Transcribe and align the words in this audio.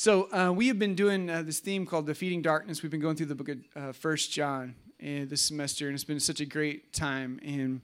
So 0.00 0.32
uh, 0.32 0.50
we 0.50 0.68
have 0.68 0.78
been 0.78 0.94
doing 0.94 1.28
uh, 1.28 1.42
this 1.42 1.58
theme 1.58 1.84
called 1.84 2.06
"Defeating 2.06 2.40
Darkness." 2.40 2.82
We've 2.82 2.90
been 2.90 3.02
going 3.02 3.16
through 3.16 3.26
the 3.26 3.34
book 3.34 3.50
of 3.50 3.58
uh, 3.76 3.92
First 3.92 4.32
John 4.32 4.74
uh, 4.98 5.28
this 5.28 5.42
semester, 5.42 5.88
and 5.88 5.94
it's 5.94 6.04
been 6.04 6.18
such 6.18 6.40
a 6.40 6.46
great 6.46 6.94
time. 6.94 7.38
And 7.44 7.82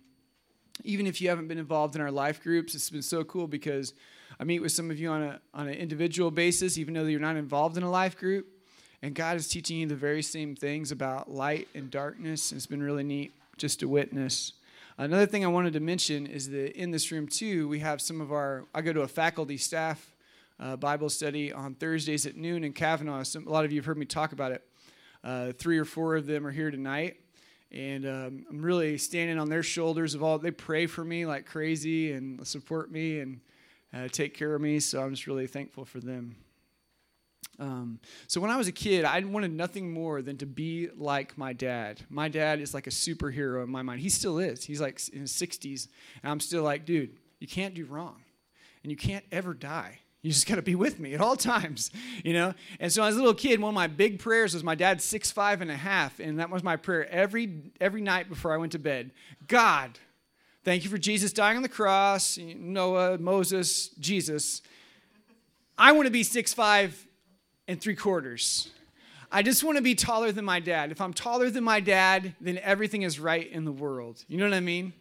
even 0.83 1.07
if 1.07 1.21
you 1.21 1.29
haven't 1.29 1.47
been 1.47 1.59
involved 1.59 1.95
in 1.95 2.01
our 2.01 2.11
life 2.11 2.43
groups, 2.43 2.75
it's 2.75 2.89
been 2.89 3.03
so 3.03 3.23
cool 3.23 3.47
because 3.47 3.93
I 4.41 4.45
meet 4.45 4.61
with 4.61 4.73
some 4.73 4.91
of 4.91 4.99
you 4.99 5.11
on 5.11 5.25
a 5.25 5.41
on 5.53 5.69
an 5.69 5.75
individual 5.75 6.31
basis, 6.31 6.79
even 6.79 6.95
though 6.95 7.05
you're 7.05 7.21
not 7.21 7.37
involved 7.37 7.77
in 7.77 7.83
a 7.83 7.91
life 7.91 8.17
group. 8.17 8.47
And 9.03 9.15
God 9.15 9.37
is 9.37 9.47
teaching 9.47 9.77
you 9.77 9.87
the 9.87 9.95
very 9.95 10.23
same 10.23 10.57
things 10.57 10.93
about 10.93 11.31
light 11.31 11.69
and 11.75 11.91
darkness. 11.91 12.51
And 12.51 12.57
it's 12.57 12.65
been 12.65 12.83
really 12.83 13.05
neat 13.05 13.35
just 13.59 13.81
to 13.81 13.89
witness. 13.89 14.55
Another 14.97 15.27
thing 15.27 15.45
I 15.45 15.49
wanted 15.49 15.75
to 15.75 15.81
mention 15.81 16.27
is 16.27 16.49
that 16.49 16.81
in 16.81 16.93
this 16.93 17.13
room 17.13 17.29
too, 17.29 17.69
we 17.69 17.81
have 17.81 18.01
some 18.01 18.23
of 18.23 18.33
our. 18.33 18.65
I 18.75 18.81
go 18.81 18.95
to 18.95 19.03
a 19.03 19.09
faculty 19.09 19.59
staff 19.59 20.16
uh, 20.59 20.77
Bible 20.77 21.09
study 21.09 21.53
on 21.53 21.75
Thursdays 21.75 22.27
at 22.27 22.37
noon 22.37 22.65
in 22.65 22.73
Cavanaugh. 22.73 23.23
Some, 23.23 23.47
a 23.47 23.51
lot 23.51 23.65
of 23.65 23.73
you 23.73 23.79
have 23.79 23.87
heard 23.87 23.99
me 23.99 24.07
talk 24.07 24.33
about 24.33 24.53
it. 24.53 24.63
Uh, 25.23 25.53
three 25.53 25.79
or 25.79 25.85
four 25.85 26.17
of 26.17 26.27
them 26.27 26.47
are 26.47 26.51
here 26.51 26.71
tonight, 26.71 27.17
and 27.73 28.07
um, 28.07 28.47
I'm 28.49 28.63
really 28.63 28.97
standing 28.99 29.39
on 29.39 29.49
their 29.49 29.63
shoulders. 29.63 30.15
Of 30.15 30.23
all 30.23 30.39
they 30.39 30.51
pray 30.51 30.87
for 30.87 31.05
me 31.05 31.27
like 31.27 31.47
crazy 31.47 32.13
and 32.13 32.47
support 32.47 32.91
me 32.91 33.21
and 33.21 33.41
uh, 33.93 34.09
take 34.09 34.35
care 34.35 34.55
of 34.55 34.61
me. 34.61 34.81
So 34.81 35.03
I'm 35.03 35.11
just 35.11 35.27
really 35.27 35.47
thankful 35.47 35.85
for 35.85 36.01
them. 36.01 36.37
Um, 37.59 38.01
so 38.27 38.41
when 38.41 38.51
I 38.51 38.57
was 38.57 38.69
a 38.69 38.73
kid, 38.73 39.05
I 39.05 39.21
wanted 39.21 39.51
nothing 39.51 39.91
more 39.91 40.21
than 40.21 40.37
to 40.39 40.47
be 40.47 40.89
like 40.97 41.39
my 41.39 41.53
dad. 41.53 42.03
My 42.11 42.29
dad 42.29 42.61
is 42.61 42.75
like 42.75 42.87
a 42.87 42.91
superhero 42.91 43.65
in 43.65 43.71
my 43.71 43.83
mind. 43.83 44.01
He 44.01 44.11
still 44.11 44.39
is. 44.39 44.65
He's 44.65 44.81
like 44.81 45.01
in 45.13 45.21
his 45.21 45.33
60s, 45.33 45.89
and 46.23 46.31
I'm 46.31 46.41
still 46.41 46.63
like, 46.63 46.85
dude, 46.85 47.17
you 47.41 47.47
can't 47.47 47.75
do 47.75 47.87
wrong, 47.87 48.23
and 48.83 48.91
you 48.91 48.97
can't 48.97 49.25
ever 49.33 49.55
die. 49.55 50.01
You 50.27 50.33
just 50.33 50.49
got 50.49 50.57
to 50.57 50.63
be 50.63 50.75
with 50.75 50.99
me 50.99 51.15
at 51.15 51.21
all 51.21 51.37
times, 51.37 51.93
you 52.25 52.33
know? 52.33 52.53
And 52.81 52.93
so 52.93 53.05
as 53.05 53.15
a 53.15 53.19
little 53.19 53.33
kid, 53.33 53.61
one 53.61 53.69
of 53.69 53.77
my 53.77 53.87
big 53.87 54.19
prayers 54.19 54.55
was 54.55 54.65
my 54.65 54.75
dad's 54.75 55.05
six, 55.05 55.31
five 55.31 55.61
and 55.61 55.71
a 55.71 55.77
half. 55.77 56.19
And 56.19 56.41
that 56.41 56.51
was 56.51 56.65
my 56.65 56.75
prayer 56.75 57.09
every, 57.11 57.71
every 57.81 58.01
night 58.01 58.29
before 58.29 58.53
I 58.53 58.57
went 58.57 58.73
to 58.73 58.81
bed. 58.81 59.13
God, 59.47 60.01
thank 60.65 60.83
you 60.83 60.91
for 60.91 60.99
Jesus 60.99 61.33
dying 61.33 61.57
on 61.57 61.63
the 61.63 61.69
cross, 61.69 62.39
Noah, 62.39 63.19
Moses, 63.19 63.91
Jesus. 64.01 64.63
I 65.79 65.93
want 65.93 66.07
to 66.07 66.13
be 66.13 66.25
six, 66.25 66.53
five 66.53 67.07
and 67.69 67.81
three 67.81 67.95
quarters. 67.95 68.71
I 69.31 69.43
just 69.43 69.63
want 69.63 69.77
to 69.77 69.83
be 69.83 69.95
taller 69.95 70.33
than 70.33 70.45
my 70.45 70.59
dad. 70.59 70.91
If 70.91 71.01
I'm 71.01 71.15
taller 71.15 71.51
than 71.51 71.63
my 71.63 71.79
dad, 71.79 72.35
then 72.41 72.59
everything 72.65 73.03
is 73.03 73.21
right 73.21 73.49
in 73.49 73.65
the 73.65 73.71
world. 73.71 74.25
You 74.27 74.39
know 74.39 74.45
what 74.47 74.55
I 74.55 74.61
mean? 74.61 74.93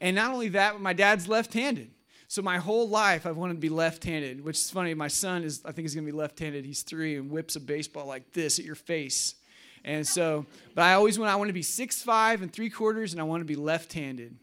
And 0.00 0.16
not 0.16 0.32
only 0.32 0.48
that, 0.48 0.72
but 0.72 0.80
my 0.80 0.94
dad's 0.94 1.28
left 1.28 1.52
handed. 1.52 1.90
So 2.28 2.42
my 2.42 2.58
whole 2.58 2.88
life 2.88 3.26
I've 3.26 3.36
wanted 3.36 3.54
to 3.54 3.60
be 3.60 3.68
left-handed, 3.68 4.44
which 4.44 4.56
is 4.56 4.70
funny. 4.70 4.94
My 4.94 5.08
son 5.08 5.44
is, 5.44 5.62
I 5.64 5.72
think 5.72 5.84
he's 5.84 5.94
gonna 5.94 6.06
be 6.06 6.12
left-handed. 6.12 6.64
He's 6.64 6.82
three 6.82 7.16
and 7.16 7.30
whips 7.30 7.56
a 7.56 7.60
baseball 7.60 8.06
like 8.06 8.32
this 8.32 8.58
at 8.58 8.64
your 8.64 8.74
face. 8.74 9.34
And 9.84 10.06
so, 10.06 10.46
but 10.74 10.82
I 10.82 10.94
always 10.94 11.18
want 11.18 11.30
I 11.30 11.36
want 11.36 11.48
to 11.48 11.54
be 11.54 11.62
six 11.62 12.02
five 12.02 12.40
and 12.40 12.50
three 12.52 12.70
quarters, 12.70 13.12
and 13.12 13.20
I 13.20 13.24
want 13.24 13.42
to 13.42 13.44
be 13.44 13.54
left-handed. 13.54 14.36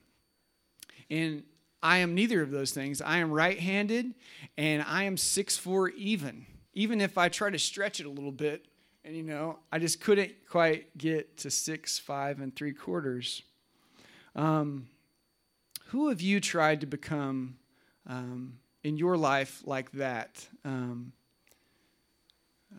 And 1.09 1.43
I 1.81 1.97
am 1.97 2.13
neither 2.13 2.41
of 2.41 2.51
those 2.51 2.71
things. 2.71 3.01
I 3.01 3.17
am 3.17 3.31
right-handed, 3.31 4.13
and 4.57 4.85
I 4.87 5.03
am 5.03 5.17
six 5.17 5.57
four 5.57 5.89
even. 5.89 6.45
Even 6.73 7.01
if 7.01 7.17
I 7.17 7.27
try 7.27 7.49
to 7.49 7.59
stretch 7.59 7.99
it 7.99 8.05
a 8.05 8.09
little 8.09 8.31
bit, 8.31 8.67
and 9.03 9.15
you 9.15 9.23
know, 9.23 9.57
I 9.71 9.79
just 9.79 9.99
couldn't 9.99 10.31
quite 10.47 10.95
get 10.97 11.37
to 11.39 11.49
six 11.49 11.97
five 11.97 12.39
and 12.39 12.55
three 12.55 12.73
quarters. 12.73 13.41
Um, 14.35 14.87
who 15.87 16.09
of 16.09 16.21
you 16.21 16.39
tried 16.39 16.81
to 16.81 16.87
become 16.87 17.57
um, 18.11 18.53
in 18.83 18.97
your 18.97 19.15
life 19.17 19.63
like 19.65 19.91
that. 19.93 20.45
Um, 20.65 21.13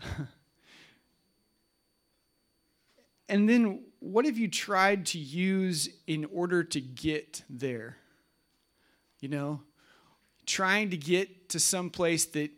and 3.28 3.48
then 3.48 3.80
what 4.00 4.26
have 4.26 4.36
you 4.36 4.48
tried 4.48 5.06
to 5.06 5.18
use 5.18 5.88
in 6.06 6.26
order 6.26 6.62
to 6.64 6.80
get 6.80 7.42
there? 7.48 7.96
You 9.20 9.30
know, 9.30 9.62
trying 10.44 10.90
to 10.90 10.96
get 10.98 11.48
to 11.50 11.60
some 11.60 11.88
place 11.88 12.26
that 12.26 12.50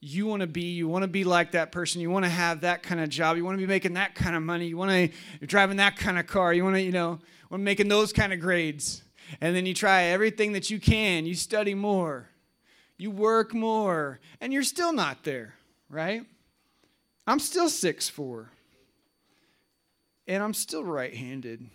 you 0.00 0.26
want 0.26 0.40
to 0.40 0.46
be. 0.48 0.72
You 0.72 0.88
want 0.88 1.02
to 1.02 1.08
be 1.08 1.22
like 1.22 1.52
that 1.52 1.70
person. 1.70 2.00
You 2.00 2.10
want 2.10 2.24
to 2.24 2.30
have 2.30 2.62
that 2.62 2.82
kind 2.82 3.00
of 3.00 3.10
job. 3.10 3.36
You 3.36 3.44
want 3.44 3.58
to 3.58 3.62
be 3.64 3.66
making 3.66 3.94
that 3.94 4.16
kind 4.16 4.34
of 4.34 4.42
money. 4.42 4.66
You 4.66 4.76
want 4.76 4.90
to 4.90 5.08
you're 5.40 5.46
driving 5.46 5.76
that 5.76 5.96
kind 5.96 6.18
of 6.18 6.26
car. 6.26 6.52
You 6.52 6.64
want 6.64 6.76
to, 6.76 6.82
you 6.82 6.92
know, 6.92 7.20
want 7.48 7.62
making 7.62 7.86
those 7.88 8.12
kind 8.12 8.32
of 8.32 8.40
grades 8.40 9.02
and 9.40 9.54
then 9.54 9.66
you 9.66 9.74
try 9.74 10.04
everything 10.04 10.52
that 10.52 10.70
you 10.70 10.78
can. 10.78 11.26
You 11.26 11.34
study 11.34 11.74
more, 11.74 12.28
you 12.96 13.10
work 13.10 13.54
more, 13.54 14.20
and 14.40 14.52
you're 14.52 14.62
still 14.62 14.92
not 14.92 15.24
there, 15.24 15.54
right? 15.88 16.22
I'm 17.26 17.38
still 17.40 17.68
six 17.68 18.08
four, 18.08 18.50
and 20.26 20.42
I'm 20.42 20.54
still 20.54 20.84
right 20.84 21.14
handed. 21.14 21.68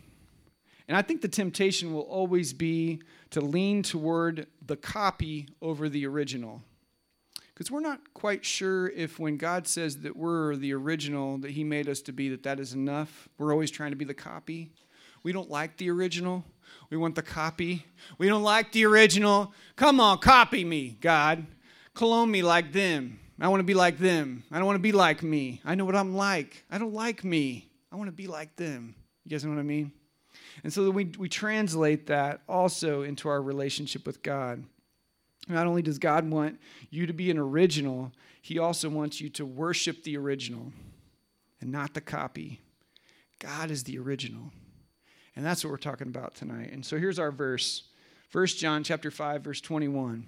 And 0.87 0.97
I 0.97 1.01
think 1.01 1.21
the 1.21 1.29
temptation 1.29 1.93
will 1.93 2.01
always 2.01 2.51
be 2.51 3.01
to 3.29 3.39
lean 3.39 3.81
toward 3.81 4.47
the 4.65 4.75
copy 4.75 5.47
over 5.61 5.87
the 5.87 6.05
original. 6.05 6.63
Because 7.53 7.71
we're 7.71 7.79
not 7.79 8.13
quite 8.13 8.43
sure 8.43 8.89
if 8.89 9.19
when 9.19 9.37
God 9.37 9.67
says 9.67 9.99
that 9.99 10.17
we're 10.17 10.55
the 10.55 10.73
original 10.73 11.37
that 11.37 11.51
He 11.51 11.63
made 11.63 11.87
us 11.87 12.01
to 12.01 12.11
be, 12.11 12.27
that 12.29 12.43
that 12.43 12.59
is 12.59 12.73
enough. 12.73 13.29
We're 13.37 13.51
always 13.53 13.71
trying 13.71 13.91
to 13.91 13.95
be 13.95 14.03
the 14.03 14.13
copy. 14.13 14.71
We 15.23 15.31
don't 15.31 15.49
like 15.49 15.77
the 15.77 15.91
original. 15.91 16.43
We 16.89 16.97
want 16.97 17.15
the 17.15 17.21
copy. 17.21 17.85
We 18.17 18.27
don't 18.27 18.43
like 18.43 18.71
the 18.71 18.85
original. 18.85 19.53
Come 19.75 19.99
on, 19.99 20.19
copy 20.19 20.63
me, 20.63 20.97
God. 21.01 21.45
Clone 21.93 22.31
me 22.31 22.41
like 22.41 22.71
them. 22.71 23.19
I 23.39 23.47
want 23.47 23.59
to 23.59 23.65
be 23.65 23.73
like 23.73 23.97
them. 23.97 24.43
I 24.51 24.57
don't 24.57 24.67
want 24.67 24.75
to 24.75 24.81
be 24.81 24.91
like 24.91 25.23
me. 25.23 25.61
I 25.65 25.75
know 25.75 25.85
what 25.85 25.95
I'm 25.95 26.15
like. 26.15 26.63
I 26.69 26.77
don't 26.77 26.93
like 26.93 27.23
me. 27.23 27.69
I 27.91 27.95
want 27.95 28.07
to 28.07 28.15
be 28.15 28.27
like 28.27 28.55
them. 28.55 28.93
You 29.25 29.31
guys 29.31 29.43
know 29.43 29.51
what 29.51 29.59
I 29.59 29.63
mean? 29.63 29.91
And 30.63 30.71
so 30.71 30.89
we, 30.91 31.05
we 31.17 31.27
translate 31.27 32.07
that 32.07 32.41
also 32.47 33.01
into 33.01 33.29
our 33.29 33.41
relationship 33.41 34.05
with 34.05 34.21
God. 34.21 34.63
Not 35.47 35.65
only 35.65 35.81
does 35.81 35.97
God 35.97 36.29
want 36.29 36.59
you 36.89 37.07
to 37.07 37.13
be 37.13 37.31
an 37.31 37.37
original, 37.37 38.11
He 38.41 38.59
also 38.59 38.89
wants 38.89 39.19
you 39.19 39.29
to 39.29 39.45
worship 39.45 40.03
the 40.03 40.17
original 40.17 40.71
and 41.59 41.71
not 41.71 41.93
the 41.93 42.01
copy. 42.01 42.59
God 43.39 43.71
is 43.71 43.83
the 43.83 43.97
original. 43.97 44.51
And 45.35 45.45
that's 45.45 45.63
what 45.63 45.71
we're 45.71 45.77
talking 45.77 46.07
about 46.07 46.35
tonight. 46.35 46.71
And 46.71 46.85
so 46.85 46.97
here's 46.97 47.19
our 47.19 47.31
verse. 47.31 47.83
1 48.31 48.47
John 48.47 48.83
chapter 48.83 49.11
5 49.11 49.43
verse 49.43 49.61
21. 49.61 50.27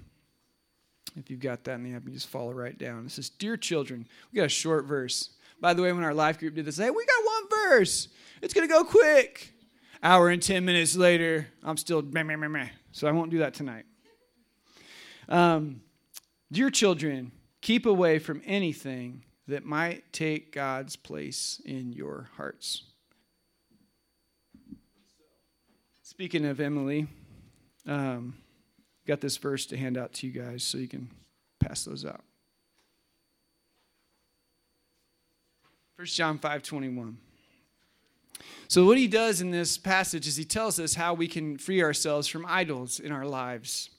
If 1.16 1.30
you've 1.30 1.40
got 1.40 1.64
that 1.66 1.75
in 1.75 1.84
the 1.84 1.94
app, 1.94 2.06
you 2.06 2.12
just 2.12 2.30
follow 2.30 2.52
right 2.52 2.78
down. 2.78 3.06
It 3.06 3.12
says, 3.12 3.30
"Dear 3.30 3.56
children, 3.56 4.08
we 4.31 4.38
got 4.38 4.46
a 4.46 4.50
short 4.50 4.86
verse. 4.86 5.30
By 5.59 5.74
the 5.74 5.81
way, 5.81 5.94
when 5.94 6.03
our 6.03 6.14
life 6.14 6.40
group 6.40 6.56
did 6.56 6.66
this, 6.66 6.78
hey, 6.78 6.90
we 6.90 7.06
got 7.06 7.25
one 7.25 7.69
verse. 7.69 8.08
It's 8.41 8.53
going 8.53 8.68
to 8.68 8.74
go 8.74 8.84
quick. 8.84 9.53
Hour 10.02 10.30
and 10.30 10.41
10 10.41 10.66
minutes 10.66 10.96
later, 10.96 11.47
I'm 11.64 11.78
still 11.78 12.02
meh, 12.02 12.24
meh, 12.24 12.35
meh, 12.35 12.47
meh. 12.47 12.68
So 12.91 13.08
I 13.08 13.12
won't 13.12 13.31
do 13.31 13.38
that 13.38 13.53
tonight. 13.53 13.85
Um, 15.30 15.81
Dear 16.53 16.70
children, 16.70 17.31
keep 17.62 17.88
away 17.88 18.20
from 18.20 18.44
anything 18.46 19.24
that 19.47 19.66
might 19.66 20.14
take 20.14 20.53
God's 20.53 20.96
place 20.96 21.59
in 21.66 21.94
your 21.94 22.30
hearts. 22.38 22.84
Speaking 26.13 26.46
of 26.46 26.59
Emily, 26.59 27.07
um, 27.88 28.35
got 29.07 29.19
this 29.19 29.38
verse 29.38 29.66
to 29.66 29.75
hand 29.75 29.97
out 29.97 30.13
to 30.13 30.28
you 30.28 30.31
guys 30.31 30.62
so 30.62 30.78
you 30.78 30.88
can 30.88 31.09
pass 31.59 31.85
those 31.85 32.06
out. 32.06 32.22
1 35.96 36.06
John 36.06 36.38
5 36.38 36.62
21. 36.62 37.18
So, 38.68 38.85
what 38.85 39.00
he 39.00 39.07
does 39.07 39.41
in 39.41 39.50
this 39.50 39.75
passage 39.79 40.28
is 40.28 40.35
he 40.35 40.46
tells 40.46 40.79
us 40.79 40.94
how 40.94 41.16
we 41.16 41.28
can 41.28 41.57
free 41.57 41.81
ourselves 41.81 42.28
from 42.28 42.46
idols 42.47 43.00
in 43.00 43.12
our 43.12 43.25
lives. 43.25 43.90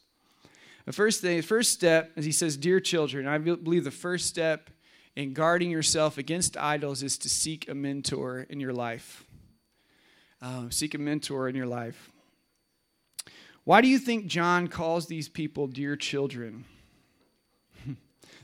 The 0.87 0.93
first 0.93 1.21
thing, 1.21 1.39
the 1.39 1.43
first 1.43 1.73
step, 1.73 2.13
as 2.15 2.25
he 2.25 2.31
says, 2.31 2.57
Dear 2.57 2.79
children, 2.79 3.27
I 3.27 3.39
believe 3.39 3.83
the 3.83 3.91
first 3.91 4.27
step 4.27 4.71
in 5.17 5.33
guarding 5.33 5.69
yourself 5.69 6.17
against 6.17 6.57
idols 6.57 7.03
is 7.03 7.19
to 7.19 7.29
seek 7.29 7.69
a 7.69 7.75
mentor 7.75 8.47
in 8.49 8.61
your 8.61 8.73
life. 8.73 9.25
Um, 10.45 10.71
seek 10.71 10.95
a 10.95 10.99
mentor 10.99 11.49
in 11.49 11.55
your 11.55 11.65
life. 11.65 12.13
Why 13.65 13.81
do 13.81 13.89
you 13.89 13.99
think 13.99 14.27
John 14.27 14.69
calls 14.69 15.07
these 15.07 15.27
people 15.27 15.67
dear 15.67 15.97
children? 15.97 16.67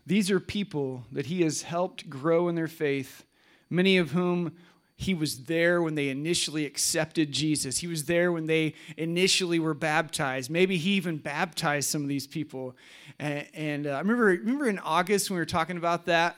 these 0.06 0.30
are 0.30 0.40
people 0.40 1.04
that 1.12 1.26
he 1.26 1.42
has 1.42 1.60
helped 1.60 2.08
grow 2.08 2.48
in 2.48 2.54
their 2.54 2.68
faith, 2.68 3.26
many 3.68 3.98
of 3.98 4.12
whom 4.12 4.56
he 4.96 5.12
was 5.12 5.44
there 5.44 5.82
when 5.82 5.94
they 5.94 6.08
initially 6.08 6.64
accepted 6.64 7.32
Jesus. 7.32 7.76
He 7.76 7.86
was 7.86 8.06
there 8.06 8.32
when 8.32 8.46
they 8.46 8.76
initially 8.96 9.58
were 9.58 9.74
baptized. 9.74 10.50
Maybe 10.50 10.78
he 10.78 10.92
even 10.92 11.18
baptized 11.18 11.90
some 11.90 12.00
of 12.00 12.08
these 12.08 12.26
people. 12.26 12.74
And, 13.18 13.46
and 13.52 13.86
uh, 13.86 13.90
I 13.90 13.98
remember, 13.98 14.24
remember 14.24 14.68
in 14.70 14.78
August 14.78 15.28
when 15.28 15.34
we 15.34 15.40
were 15.42 15.44
talking 15.44 15.76
about 15.76 16.06
that. 16.06 16.36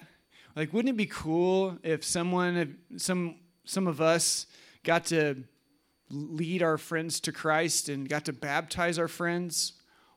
Like, 0.57 0.73
wouldn't 0.73 0.93
it 0.93 0.97
be 0.97 1.07
cool 1.07 1.79
if 1.85 2.03
someone, 2.03 2.79
some, 2.97 3.37
some 3.65 3.87
of 3.87 4.01
us, 4.01 4.47
got 4.85 5.05
to 5.07 5.45
lead 6.13 6.63
our 6.63 6.79
friends 6.79 7.19
to 7.21 7.33
Christ 7.33 7.89
and 7.89 8.09
got 8.09 8.25
to 8.27 8.33
baptize 8.33 8.99
our 8.99 9.09
friends 9.09 9.73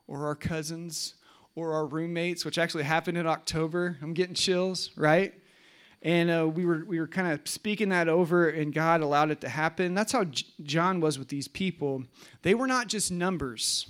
or 0.08 0.28
our 0.28 0.36
cousins 0.36 1.16
or 1.56 1.74
our 1.74 1.86
roommates, 1.86 2.44
which 2.44 2.58
actually 2.58 2.84
happened 2.84 3.18
in 3.18 3.26
October. 3.26 3.98
I'm 4.02 4.14
getting 4.14 4.36
chills, 4.36 4.92
right? 4.98 5.34
And 6.02 6.30
uh, 6.30 6.48
we 6.48 6.66
were 6.66 6.86
we 6.86 7.00
were 7.00 7.08
kind 7.08 7.32
of 7.32 7.48
speaking 7.48 7.90
that 7.90 8.08
over, 8.08 8.50
and 8.50 8.74
God 8.74 9.02
allowed 9.02 9.32
it 9.32 9.42
to 9.42 9.50
happen. 9.50 9.96
That's 9.96 10.12
how 10.12 10.26
J- 10.26 10.46
John 10.62 11.00
was 11.00 11.18
with 11.18 11.30
these 11.30 11.48
people. 11.48 12.04
They 12.44 12.54
were 12.54 12.68
not 12.68 12.88
just 12.88 13.12
numbers. 13.12 13.88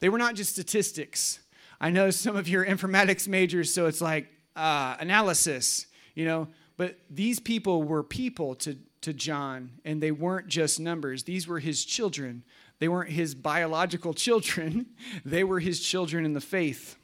They 0.00 0.08
were 0.08 0.18
not 0.18 0.34
just 0.34 0.52
statistics. 0.52 1.40
I 1.80 1.90
know 1.90 2.10
some 2.10 2.36
of 2.36 2.48
your 2.48 2.64
informatics 2.74 3.28
majors, 3.28 3.74
so 3.74 3.86
it's 3.86 4.00
like 4.00 4.28
uh, 4.56 4.96
analysis, 4.98 5.86
you 6.14 6.24
know. 6.24 6.48
But 6.78 6.96
these 7.10 7.40
people 7.40 7.82
were 7.82 8.04
people 8.04 8.54
to 8.56 8.78
to 9.08 9.14
John, 9.14 9.72
and 9.84 10.02
they 10.02 10.12
weren't 10.12 10.48
just 10.48 10.78
numbers. 10.78 11.24
These 11.24 11.48
were 11.48 11.58
his 11.58 11.84
children. 11.84 12.44
They 12.78 12.88
weren't 12.88 13.10
his 13.10 13.34
biological 13.34 14.14
children. 14.14 14.86
They 15.24 15.44
were 15.44 15.60
his 15.60 15.80
children 15.80 16.24
in 16.24 16.34
the 16.34 16.40
faith 16.40 16.96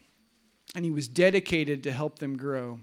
and 0.75 0.85
he 0.85 0.91
was 0.91 1.09
dedicated 1.09 1.83
to 1.85 1.93
help 1.93 2.19
them 2.19 2.37
grow. 2.37 2.81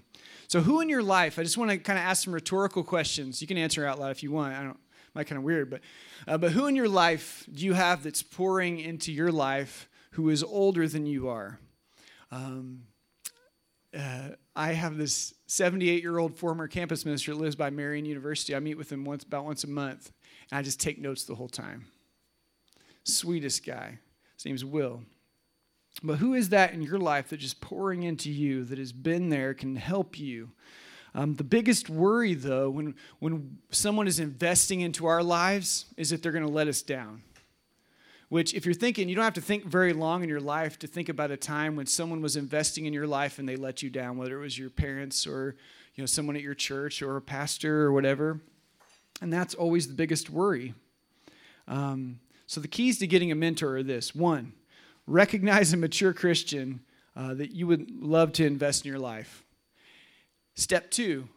So, 0.48 0.60
who 0.60 0.80
in 0.80 0.88
your 0.88 1.02
life? 1.02 1.38
I 1.38 1.42
just 1.42 1.58
want 1.58 1.70
to 1.70 1.78
kind 1.78 1.98
of 1.98 2.04
ask 2.04 2.24
some 2.24 2.32
rhetorical 2.32 2.82
questions. 2.82 3.40
You 3.40 3.46
can 3.46 3.58
answer 3.58 3.86
out 3.86 3.98
loud 3.98 4.10
if 4.10 4.22
you 4.22 4.32
want. 4.32 4.54
I 4.54 4.62
don't. 4.62 4.78
Might 5.14 5.26
kind 5.26 5.36
of 5.36 5.44
weird, 5.44 5.68
but 5.68 5.82
uh, 6.26 6.38
but 6.38 6.52
who 6.52 6.66
in 6.66 6.74
your 6.74 6.88
life 6.88 7.46
do 7.52 7.66
you 7.66 7.74
have 7.74 8.02
that's 8.02 8.22
pouring 8.22 8.80
into 8.80 9.12
your 9.12 9.30
life 9.30 9.88
who 10.12 10.30
is 10.30 10.42
older 10.42 10.88
than 10.88 11.04
you 11.04 11.28
are? 11.28 11.58
Um, 12.30 12.84
uh, 13.96 14.30
I 14.56 14.72
have 14.72 14.96
this 14.96 15.34
78 15.46 16.02
year 16.02 16.18
old 16.18 16.36
former 16.36 16.66
campus 16.66 17.04
minister 17.04 17.34
lives 17.34 17.56
by 17.56 17.70
Marian 17.70 18.04
University. 18.04 18.54
I 18.54 18.60
meet 18.60 18.78
with 18.78 18.90
him 18.90 19.04
once 19.04 19.24
about 19.24 19.44
once 19.44 19.64
a 19.64 19.68
month, 19.68 20.12
and 20.50 20.58
I 20.58 20.62
just 20.62 20.80
take 20.80 20.98
notes 20.98 21.24
the 21.24 21.34
whole 21.34 21.48
time. 21.48 21.86
Sweetest 23.04 23.66
guy. 23.66 23.98
His 24.36 24.46
name's 24.46 24.64
Will. 24.64 25.02
But 26.02 26.16
who 26.16 26.34
is 26.34 26.48
that 26.50 26.72
in 26.72 26.82
your 26.82 26.98
life 26.98 27.28
that 27.28 27.36
just 27.38 27.60
pouring 27.60 28.02
into 28.02 28.30
you, 28.30 28.64
that 28.64 28.78
has 28.78 28.92
been 28.92 29.28
there, 29.28 29.52
can 29.52 29.76
help 29.76 30.18
you? 30.18 30.52
Um, 31.14 31.34
the 31.34 31.44
biggest 31.44 31.90
worry, 31.90 32.32
though, 32.32 32.70
when, 32.70 32.94
when 33.18 33.58
someone 33.70 34.08
is 34.08 34.18
investing 34.18 34.80
into 34.80 35.04
our 35.04 35.22
lives, 35.22 35.86
is 35.98 36.08
that 36.10 36.22
they're 36.22 36.32
going 36.32 36.46
to 36.46 36.50
let 36.50 36.68
us 36.68 36.80
down. 36.80 37.22
Which, 38.32 38.54
if 38.54 38.64
you're 38.64 38.72
thinking, 38.72 39.10
you 39.10 39.14
don't 39.14 39.24
have 39.24 39.34
to 39.34 39.42
think 39.42 39.66
very 39.66 39.92
long 39.92 40.22
in 40.22 40.28
your 40.30 40.40
life 40.40 40.78
to 40.78 40.86
think 40.86 41.10
about 41.10 41.30
a 41.30 41.36
time 41.36 41.76
when 41.76 41.84
someone 41.84 42.22
was 42.22 42.34
investing 42.34 42.86
in 42.86 42.94
your 42.94 43.06
life 43.06 43.38
and 43.38 43.46
they 43.46 43.56
let 43.56 43.82
you 43.82 43.90
down, 43.90 44.16
whether 44.16 44.38
it 44.38 44.40
was 44.40 44.58
your 44.58 44.70
parents 44.70 45.26
or 45.26 45.54
you 45.94 46.02
know 46.02 46.06
someone 46.06 46.34
at 46.34 46.40
your 46.40 46.54
church 46.54 47.02
or 47.02 47.18
a 47.18 47.20
pastor 47.20 47.82
or 47.82 47.92
whatever. 47.92 48.40
And 49.20 49.30
that's 49.30 49.52
always 49.52 49.86
the 49.86 49.92
biggest 49.92 50.30
worry. 50.30 50.72
Um, 51.68 52.20
so 52.46 52.58
the 52.62 52.68
keys 52.68 52.98
to 53.00 53.06
getting 53.06 53.30
a 53.30 53.34
mentor 53.34 53.76
are 53.76 53.82
this: 53.82 54.14
one, 54.14 54.54
recognize 55.06 55.74
a 55.74 55.76
mature 55.76 56.14
Christian 56.14 56.80
uh, 57.14 57.34
that 57.34 57.50
you 57.50 57.66
would 57.66 57.90
love 57.90 58.32
to 58.32 58.46
invest 58.46 58.86
in 58.86 58.90
your 58.90 58.98
life. 58.98 59.44
Step 60.54 60.90
two, 60.90 61.28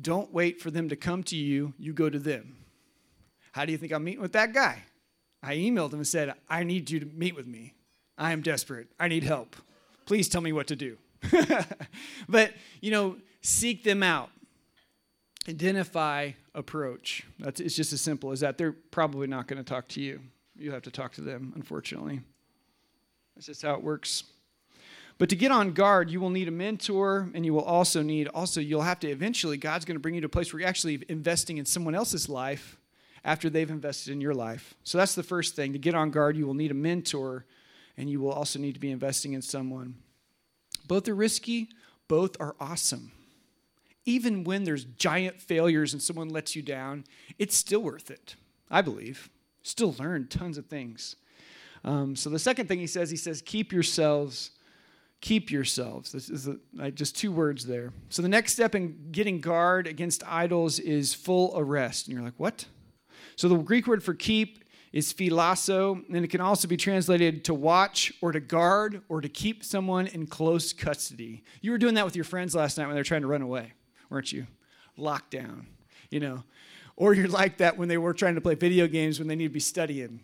don't 0.00 0.32
wait 0.32 0.60
for 0.60 0.70
them 0.70 0.88
to 0.88 0.94
come 0.94 1.24
to 1.24 1.36
you, 1.36 1.74
you 1.80 1.92
go 1.92 2.08
to 2.08 2.20
them. 2.20 2.58
How 3.50 3.64
do 3.64 3.72
you 3.72 3.78
think 3.78 3.92
I'm 3.92 4.04
meeting 4.04 4.22
with 4.22 4.34
that 4.34 4.52
guy? 4.52 4.84
I 5.44 5.56
emailed 5.56 5.92
him 5.92 5.98
and 5.98 6.06
said, 6.06 6.34
I 6.48 6.64
need 6.64 6.90
you 6.90 7.00
to 7.00 7.06
meet 7.06 7.36
with 7.36 7.46
me. 7.46 7.74
I 8.16 8.32
am 8.32 8.40
desperate. 8.40 8.88
I 8.98 9.08
need 9.08 9.24
help. 9.24 9.56
Please 10.06 10.28
tell 10.28 10.40
me 10.40 10.52
what 10.52 10.68
to 10.68 10.76
do. 10.76 10.96
but, 12.28 12.52
you 12.80 12.90
know, 12.90 13.16
seek 13.42 13.84
them 13.84 14.02
out. 14.02 14.30
Identify, 15.48 16.30
approach. 16.54 17.24
That's, 17.38 17.60
it's 17.60 17.76
just 17.76 17.92
as 17.92 18.00
simple 18.00 18.30
as 18.30 18.40
that. 18.40 18.56
They're 18.56 18.72
probably 18.72 19.26
not 19.26 19.46
going 19.46 19.62
to 19.62 19.64
talk 19.64 19.88
to 19.88 20.00
you. 20.00 20.20
You 20.56 20.72
have 20.72 20.82
to 20.82 20.90
talk 20.90 21.12
to 21.14 21.20
them, 21.20 21.52
unfortunately. 21.56 22.20
That's 23.34 23.46
just 23.46 23.62
how 23.62 23.74
it 23.74 23.82
works. 23.82 24.24
But 25.18 25.28
to 25.28 25.36
get 25.36 25.50
on 25.50 25.72
guard, 25.72 26.10
you 26.10 26.20
will 26.20 26.30
need 26.30 26.48
a 26.48 26.52
mentor, 26.52 27.28
and 27.34 27.44
you 27.44 27.52
will 27.52 27.62
also 27.62 28.02
need, 28.02 28.28
also, 28.28 28.60
you'll 28.60 28.82
have 28.82 29.00
to 29.00 29.08
eventually, 29.08 29.56
God's 29.56 29.84
going 29.84 29.96
to 29.96 30.00
bring 30.00 30.14
you 30.14 30.20
to 30.22 30.26
a 30.26 30.30
place 30.30 30.52
where 30.52 30.60
you're 30.60 30.68
actually 30.68 31.02
investing 31.08 31.58
in 31.58 31.66
someone 31.66 31.94
else's 31.94 32.28
life 32.28 32.78
after 33.24 33.48
they've 33.48 33.70
invested 33.70 34.12
in 34.12 34.20
your 34.20 34.34
life. 34.34 34.74
So 34.84 34.98
that's 34.98 35.14
the 35.14 35.22
first 35.22 35.56
thing. 35.56 35.72
To 35.72 35.78
get 35.78 35.94
on 35.94 36.10
guard, 36.10 36.36
you 36.36 36.46
will 36.46 36.54
need 36.54 36.70
a 36.70 36.74
mentor, 36.74 37.46
and 37.96 38.10
you 38.10 38.20
will 38.20 38.32
also 38.32 38.58
need 38.58 38.74
to 38.74 38.80
be 38.80 38.90
investing 38.90 39.32
in 39.32 39.42
someone. 39.42 39.96
Both 40.86 41.08
are 41.08 41.14
risky, 41.14 41.68
both 42.08 42.36
are 42.40 42.54
awesome. 42.60 43.12
Even 44.04 44.44
when 44.44 44.64
there's 44.64 44.84
giant 44.84 45.40
failures 45.40 45.94
and 45.94 46.02
someone 46.02 46.28
lets 46.28 46.54
you 46.54 46.60
down, 46.60 47.04
it's 47.38 47.56
still 47.56 47.80
worth 47.80 48.10
it, 48.10 48.36
I 48.70 48.82
believe. 48.82 49.30
Still 49.62 49.94
learn 49.98 50.28
tons 50.28 50.58
of 50.58 50.66
things. 50.66 51.16
Um, 51.84 52.14
so 52.14 52.28
the 52.28 52.38
second 52.38 52.66
thing 52.68 52.78
he 52.78 52.86
says, 52.86 53.10
he 53.10 53.16
says, 53.16 53.40
keep 53.40 53.72
yourselves, 53.72 54.50
keep 55.22 55.50
yourselves. 55.50 56.12
This 56.12 56.28
is 56.28 56.48
a, 56.78 56.90
just 56.90 57.16
two 57.16 57.32
words 57.32 57.64
there. 57.64 57.94
So 58.10 58.20
the 58.20 58.28
next 58.28 58.52
step 58.52 58.74
in 58.74 59.08
getting 59.10 59.40
guard 59.40 59.86
against 59.86 60.22
idols 60.26 60.78
is 60.78 61.14
full 61.14 61.54
arrest. 61.56 62.06
And 62.06 62.14
you're 62.14 62.24
like, 62.24 62.34
what? 62.36 62.66
So 63.36 63.48
the 63.48 63.56
Greek 63.56 63.86
word 63.86 64.02
for 64.02 64.14
keep 64.14 64.64
is 64.92 65.12
philasso, 65.12 66.00
and 66.12 66.24
it 66.24 66.28
can 66.28 66.40
also 66.40 66.68
be 66.68 66.76
translated 66.76 67.44
to 67.44 67.54
watch 67.54 68.12
or 68.20 68.30
to 68.30 68.38
guard 68.38 69.02
or 69.08 69.20
to 69.20 69.28
keep 69.28 69.64
someone 69.64 70.06
in 70.06 70.26
close 70.26 70.72
custody. 70.72 71.42
You 71.60 71.72
were 71.72 71.78
doing 71.78 71.94
that 71.94 72.04
with 72.04 72.14
your 72.14 72.24
friends 72.24 72.54
last 72.54 72.78
night 72.78 72.86
when 72.86 72.94
they 72.94 73.00
were 73.00 73.04
trying 73.04 73.22
to 73.22 73.26
run 73.26 73.42
away, 73.42 73.72
weren't 74.08 74.32
you? 74.32 74.46
Lockdown, 74.96 75.64
you 76.10 76.20
know. 76.20 76.44
Or 76.96 77.12
you're 77.12 77.26
like 77.26 77.56
that 77.56 77.76
when 77.76 77.88
they 77.88 77.98
were 77.98 78.14
trying 78.14 78.36
to 78.36 78.40
play 78.40 78.54
video 78.54 78.86
games 78.86 79.18
when 79.18 79.26
they 79.26 79.34
need 79.34 79.48
to 79.48 79.52
be 79.52 79.60
studying. 79.60 80.20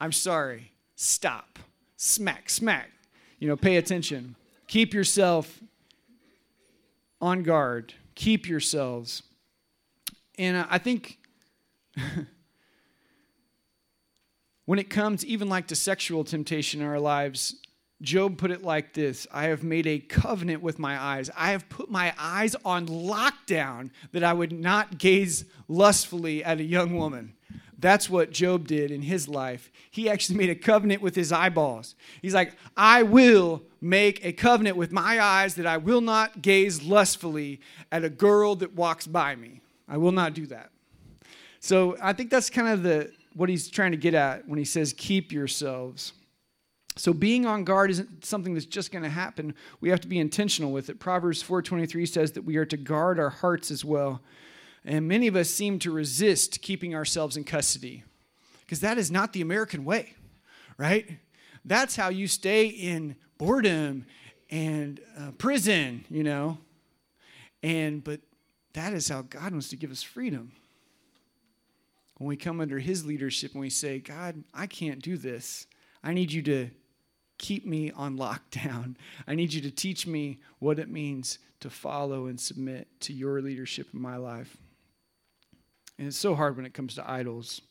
I'm 0.00 0.12
sorry 0.12 0.72
stop. 1.00 1.58
Smack, 1.96 2.50
smack. 2.50 2.90
You 3.38 3.48
know, 3.48 3.56
pay 3.56 3.76
attention. 3.76 4.36
Keep 4.66 4.92
yourself 4.92 5.60
on 7.20 7.42
guard. 7.42 7.94
Keep 8.14 8.46
yourselves. 8.46 9.22
And 10.38 10.66
I 10.68 10.78
think 10.78 11.18
when 14.66 14.78
it 14.78 14.90
comes 14.90 15.24
even 15.24 15.48
like 15.48 15.66
to 15.68 15.76
sexual 15.76 16.24
temptation 16.24 16.80
in 16.80 16.86
our 16.86 17.00
lives, 17.00 17.56
Job 18.02 18.38
put 18.38 18.50
it 18.50 18.62
like 18.62 18.94
this 18.94 19.26
I 19.30 19.44
have 19.44 19.62
made 19.62 19.86
a 19.86 19.98
covenant 19.98 20.62
with 20.62 20.78
my 20.78 21.00
eyes. 21.00 21.30
I 21.36 21.50
have 21.50 21.68
put 21.68 21.90
my 21.90 22.14
eyes 22.18 22.56
on 22.64 22.86
lockdown 22.86 23.90
that 24.12 24.24
I 24.24 24.32
would 24.32 24.52
not 24.52 24.98
gaze 24.98 25.44
lustfully 25.68 26.42
at 26.42 26.60
a 26.60 26.64
young 26.64 26.96
woman. 26.96 27.34
That's 27.78 28.10
what 28.10 28.30
Job 28.30 28.68
did 28.68 28.90
in 28.90 29.02
his 29.02 29.26
life. 29.26 29.70
He 29.90 30.08
actually 30.08 30.36
made 30.36 30.50
a 30.50 30.54
covenant 30.54 31.00
with 31.00 31.14
his 31.14 31.32
eyeballs. 31.32 31.94
He's 32.20 32.34
like, 32.34 32.54
I 32.76 33.02
will 33.02 33.62
make 33.80 34.24
a 34.24 34.32
covenant 34.32 34.76
with 34.76 34.92
my 34.92 35.18
eyes 35.18 35.54
that 35.54 35.66
I 35.66 35.78
will 35.78 36.02
not 36.02 36.42
gaze 36.42 36.82
lustfully 36.82 37.60
at 37.90 38.04
a 38.04 38.10
girl 38.10 38.54
that 38.56 38.74
walks 38.74 39.06
by 39.06 39.34
me. 39.34 39.62
I 39.88 39.96
will 39.96 40.12
not 40.12 40.34
do 40.34 40.46
that. 40.46 40.70
So 41.58 41.96
I 42.02 42.12
think 42.12 42.30
that's 42.30 42.50
kind 42.50 42.68
of 42.68 42.82
the 42.82 43.12
what 43.34 43.48
he's 43.48 43.68
trying 43.68 43.92
to 43.92 43.96
get 43.96 44.14
at 44.14 44.48
when 44.48 44.58
he 44.58 44.64
says 44.64 44.94
keep 44.96 45.32
yourselves. 45.32 46.12
So 46.96 47.12
being 47.12 47.46
on 47.46 47.64
guard 47.64 47.90
isn't 47.90 48.24
something 48.24 48.54
that's 48.54 48.66
just 48.66 48.92
going 48.92 49.04
to 49.04 49.10
happen. 49.10 49.54
We 49.80 49.90
have 49.90 50.00
to 50.00 50.08
be 50.08 50.18
intentional 50.18 50.72
with 50.72 50.90
it. 50.90 50.98
Proverbs 50.98 51.42
4:23 51.42 52.06
says 52.06 52.32
that 52.32 52.42
we 52.42 52.56
are 52.56 52.66
to 52.66 52.76
guard 52.76 53.18
our 53.18 53.30
hearts 53.30 53.70
as 53.70 53.84
well. 53.84 54.20
And 54.84 55.06
many 55.06 55.26
of 55.26 55.36
us 55.36 55.48
seem 55.50 55.78
to 55.80 55.90
resist 55.90 56.62
keeping 56.62 56.94
ourselves 56.94 57.36
in 57.36 57.44
custody 57.44 58.04
because 58.60 58.80
that 58.80 58.98
is 58.98 59.10
not 59.10 59.32
the 59.32 59.40
American 59.40 59.84
way, 59.84 60.14
right? 60.78 61.18
That's 61.64 61.96
how 61.96 62.08
you 62.08 62.26
stay 62.26 62.66
in 62.66 63.16
boredom 63.38 64.06
and 64.50 65.00
uh, 65.18 65.32
prison, 65.32 66.04
you 66.10 66.24
know. 66.24 66.58
And 67.62 68.02
but 68.02 68.20
that 68.72 68.92
is 68.92 69.08
how 69.08 69.22
God 69.22 69.52
wants 69.52 69.68
to 69.70 69.76
give 69.76 69.90
us 69.90 70.02
freedom. 70.02 70.52
When 72.20 72.28
we 72.28 72.36
come 72.36 72.60
under 72.60 72.78
his 72.78 73.06
leadership 73.06 73.52
and 73.52 73.62
we 73.62 73.70
say, 73.70 73.98
God, 73.98 74.44
I 74.52 74.66
can't 74.66 75.00
do 75.00 75.16
this. 75.16 75.66
I 76.04 76.12
need 76.12 76.30
you 76.30 76.42
to 76.42 76.68
keep 77.38 77.64
me 77.64 77.92
on 77.92 78.18
lockdown. 78.18 78.96
I 79.26 79.34
need 79.34 79.54
you 79.54 79.62
to 79.62 79.70
teach 79.70 80.06
me 80.06 80.40
what 80.58 80.78
it 80.78 80.90
means 80.90 81.38
to 81.60 81.70
follow 81.70 82.26
and 82.26 82.38
submit 82.38 82.88
to 83.00 83.14
your 83.14 83.40
leadership 83.40 83.88
in 83.94 84.02
my 84.02 84.18
life. 84.18 84.58
And 85.96 86.08
it's 86.08 86.18
so 86.18 86.34
hard 86.34 86.56
when 86.58 86.66
it 86.66 86.74
comes 86.74 86.94
to 86.96 87.10
idols. 87.10 87.62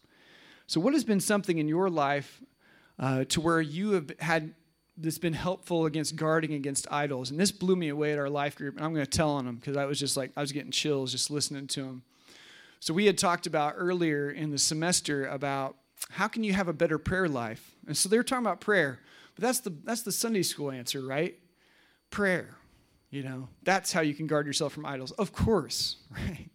So, 0.66 0.80
what 0.80 0.94
has 0.94 1.04
been 1.04 1.20
something 1.20 1.60
in 1.60 1.68
your 1.68 1.88
life 1.88 2.42
uh, 2.98 3.26
to 3.26 3.42
where 3.42 3.62
you 3.62 3.92
have 3.92 4.12
had 4.18 4.56
that's 4.98 5.20
been 5.20 5.34
helpful 5.34 5.86
against 5.86 6.16
guarding 6.16 6.54
against 6.54 6.88
idols? 6.92 7.30
And 7.30 7.40
this 7.40 7.52
blew 7.52 7.76
me 7.76 7.90
away 7.90 8.14
at 8.14 8.18
our 8.18 8.32
life 8.32 8.56
group, 8.56 8.78
and 8.78 8.84
I'm 8.84 8.96
going 8.96 9.06
to 9.06 9.12
tell 9.12 9.30
on 9.30 9.46
them 9.46 9.58
because 9.58 9.78
I 9.78 9.86
was 9.86 10.00
just 10.00 10.18
like, 10.18 10.32
I 10.36 10.42
was 10.42 10.52
getting 10.52 10.72
chills 10.72 11.12
just 11.12 11.30
listening 11.30 11.68
to 11.68 11.84
them. 11.84 12.02
So, 12.80 12.94
we 12.94 13.06
had 13.06 13.18
talked 13.18 13.48
about 13.48 13.74
earlier 13.78 14.30
in 14.30 14.52
the 14.52 14.58
semester 14.58 15.26
about 15.26 15.76
how 16.10 16.28
can 16.28 16.44
you 16.44 16.54
have 16.54 16.68
a 16.68 16.74
better 16.74 16.98
prayer 16.98 17.28
life? 17.28 17.76
And 17.88 17.96
so 17.96 18.08
they 18.10 18.18
were 18.18 18.24
talking 18.24 18.46
about 18.46 18.62
prayer, 18.62 19.00
but 19.36 19.44
that's 19.44 19.60
the 19.60 19.72
that's 19.84 20.04
the 20.04 20.12
Sunday 20.12 20.44
school 20.44 20.72
answer, 20.72 21.02
right? 21.02 21.38
Prayer. 22.10 22.56
You 23.10 23.24
know, 23.24 23.50
that's 23.64 23.92
how 23.92 24.02
you 24.02 24.14
can 24.14 24.28
guard 24.28 24.46
yourself 24.46 24.74
from 24.74 24.86
idols. 24.86 25.12
Of 25.12 25.34
course, 25.34 25.98
right? 26.12 26.50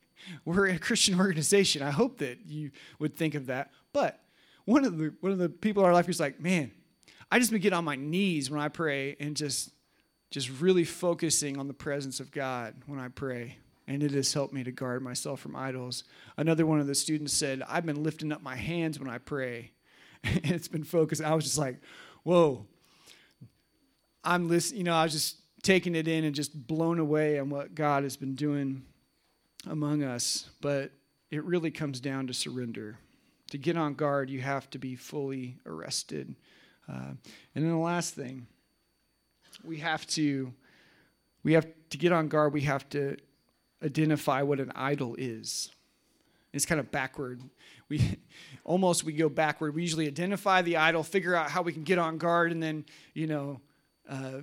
We're 0.45 0.67
a 0.67 0.79
Christian 0.79 1.19
organization. 1.19 1.83
I 1.83 1.91
hope 1.91 2.19
that 2.19 2.47
you 2.47 2.71
would 2.99 3.17
think 3.17 3.35
of 3.35 3.47
that. 3.47 3.71
But 3.93 4.21
one 4.65 4.85
of 4.85 4.97
the 4.97 5.15
one 5.21 5.33
of 5.33 5.39
the 5.39 5.49
people 5.49 5.83
in 5.83 5.89
our 5.89 5.93
life 5.93 6.09
is 6.09 6.21
like, 6.21 6.41
man, 6.41 6.71
I 7.31 7.39
just 7.39 7.53
get 7.61 7.73
on 7.73 7.85
my 7.85 7.97
knees 7.97 8.51
when 8.51 8.61
I 8.61 8.69
pray 8.69 9.17
and 9.21 9.37
just 9.37 9.71
just 10.31 10.51
really 10.61 10.85
focusing 10.85 11.59
on 11.59 11.69
the 11.69 11.75
presence 11.75 12.19
of 12.21 12.31
God 12.31 12.75
when 12.87 12.99
I 12.99 13.09
pray. 13.09 13.59
And 13.87 14.03
it 14.03 14.13
has 14.13 14.33
helped 14.33 14.55
me 14.55 14.65
to 14.65 14.73
guard 14.73 15.03
myself 15.03 15.41
from 15.41 15.55
idols. 15.55 16.05
Another 16.37 16.65
one 16.65 16.81
of 16.81 16.87
the 16.87 16.95
students 16.95 17.35
said, 17.35 17.63
I've 17.69 17.85
been 17.85 18.03
lifting 18.03 18.33
up 18.33 18.43
my 18.43 18.57
hands 18.57 18.99
when 18.99 19.11
I 19.11 19.19
pray. 19.19 19.73
and 20.25 20.41
it's 20.45 20.69
been 20.69 20.85
focused. 20.85 21.23
I 21.23 21.35
was 21.35 21.45
just 21.45 21.59
like, 21.59 21.81
whoa. 22.23 22.67
I'm 24.23 24.49
listening, 24.49 24.79
you 24.79 24.85
know, 24.85 24.95
I 24.95 25.05
was 25.05 25.13
just 25.13 25.37
taking 25.63 25.95
it 25.95 26.09
in 26.09 26.25
and 26.25 26.35
just 26.35 26.67
blown 26.67 26.99
away 26.99 27.39
on 27.39 27.51
what 27.51 27.75
God 27.75 28.05
has 28.05 28.17
been 28.17 28.35
doing 28.35 28.83
among 29.67 30.03
us. 30.03 30.49
But 30.63 30.93
it 31.31 31.45
really 31.45 31.71
comes 31.71 32.01
down 32.01 32.27
to 32.29 32.35
surrender. 32.35 32.99
To 33.51 33.59
get 33.59 33.77
on 33.77 33.95
guard, 33.95 34.31
you 34.31 34.41
have 34.41 34.71
to 34.71 34.79
be 34.79 34.97
fully 34.97 35.59
arrested. 35.67 36.35
Uh, 36.89 37.13
and 37.55 37.65
then 37.65 37.71
the 37.71 37.77
last 37.77 38.15
thing, 38.15 38.47
we 39.63 39.79
have 39.79 40.07
to 40.09 40.53
we 41.43 41.53
have 41.53 41.67
to 41.91 41.99
get 41.99 42.11
on 42.11 42.29
guard. 42.29 42.53
We 42.53 42.63
have 42.63 42.89
to 42.91 43.17
identify 43.85 44.43
what 44.43 44.61
an 44.61 44.73
idol 44.75 45.15
is. 45.17 45.71
It's 46.53 46.65
kind 46.65 46.81
of 46.81 46.91
backward. 46.91 47.43
We 47.89 48.19
almost 48.65 49.05
we 49.05 49.13
go 49.13 49.29
backward. 49.29 49.75
We 49.75 49.83
usually 49.83 50.07
identify 50.07 50.63
the 50.63 50.77
idol, 50.77 51.03
figure 51.03 51.35
out 51.35 51.51
how 51.51 51.63
we 51.63 51.73
can 51.73 51.83
get 51.83 51.99
on 51.99 52.19
guard, 52.19 52.53
and 52.53 52.63
then 52.63 52.85
you 53.13 53.27
know 53.27 53.61
uh, 54.09 54.41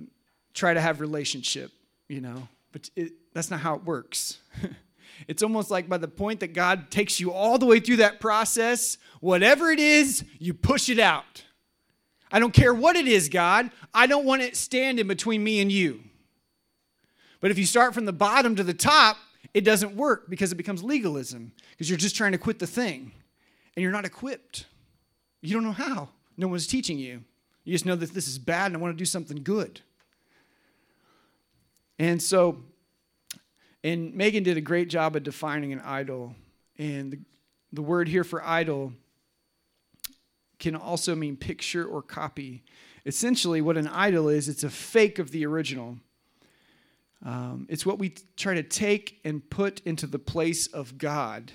try 0.54 0.74
to 0.74 0.80
have 0.80 1.00
relationship. 1.00 1.72
You 2.08 2.20
know, 2.20 2.48
but 2.72 2.90
it, 2.96 3.12
that's 3.32 3.50
not 3.50 3.60
how 3.60 3.74
it 3.74 3.84
works. 3.84 4.38
it's 5.28 5.42
almost 5.42 5.70
like 5.70 5.88
by 5.88 5.98
the 5.98 6.08
point 6.08 6.40
that 6.40 6.52
God 6.52 6.90
takes 6.90 7.18
you 7.18 7.32
all 7.32 7.58
the 7.58 7.66
way 7.66 7.80
through 7.80 7.96
that 7.96 8.20
process, 8.20 8.98
whatever 9.20 9.70
it 9.70 9.80
is, 9.80 10.24
you 10.38 10.52
push 10.52 10.88
it 10.88 10.98
out. 10.98 11.44
I 12.30 12.38
don't 12.38 12.52
care 12.52 12.72
what 12.72 12.96
it 12.96 13.06
is, 13.06 13.28
God. 13.28 13.70
I 13.92 14.06
don't 14.06 14.24
want 14.24 14.42
it 14.42 14.56
standing 14.56 15.06
between 15.06 15.44
me 15.44 15.60
and 15.60 15.70
you. 15.70 16.00
But 17.40 17.50
if 17.50 17.58
you 17.58 17.66
start 17.66 17.92
from 17.92 18.04
the 18.04 18.12
bottom 18.12 18.56
to 18.56 18.64
the 18.64 18.72
top, 18.72 19.18
it 19.54 19.64
doesn't 19.64 19.96
work 19.96 20.30
because 20.30 20.52
it 20.52 20.56
becomes 20.56 20.82
legalism 20.82 21.52
because 21.70 21.88
you're 21.88 21.98
just 21.98 22.16
trying 22.16 22.32
to 22.32 22.38
quit 22.38 22.58
the 22.58 22.66
thing 22.66 23.12
and 23.76 23.82
you're 23.82 23.92
not 23.92 24.04
equipped. 24.04 24.66
You 25.40 25.54
don't 25.54 25.64
know 25.64 25.72
how. 25.72 26.08
No 26.36 26.48
one's 26.48 26.66
teaching 26.66 26.98
you. 26.98 27.22
You 27.64 27.72
just 27.72 27.86
know 27.86 27.96
that 27.96 28.14
this 28.14 28.28
is 28.28 28.38
bad 28.38 28.66
and 28.66 28.76
I 28.76 28.80
want 28.80 28.94
to 28.94 28.98
do 28.98 29.04
something 29.04 29.42
good. 29.42 29.80
And 31.98 32.20
so, 32.22 32.62
and 33.84 34.14
Megan 34.14 34.42
did 34.42 34.56
a 34.56 34.60
great 34.60 34.88
job 34.88 35.14
of 35.16 35.22
defining 35.22 35.72
an 35.72 35.80
idol. 35.80 36.34
And 36.78 37.12
the, 37.12 37.18
the 37.72 37.82
word 37.82 38.08
here 38.08 38.24
for 38.24 38.44
idol 38.44 38.92
can 40.58 40.74
also 40.74 41.14
mean 41.14 41.36
picture 41.36 41.84
or 41.84 42.02
copy. 42.02 42.64
Essentially, 43.04 43.60
what 43.60 43.76
an 43.76 43.88
idol 43.88 44.28
is, 44.28 44.48
it's 44.48 44.64
a 44.64 44.70
fake 44.70 45.18
of 45.18 45.30
the 45.30 45.44
original. 45.44 45.98
Um, 47.24 47.66
it's 47.68 47.86
what 47.86 47.98
we 47.98 48.14
try 48.36 48.54
to 48.54 48.62
take 48.62 49.20
and 49.24 49.48
put 49.48 49.80
into 49.80 50.06
the 50.06 50.18
place 50.18 50.66
of 50.66 50.98
God, 50.98 51.52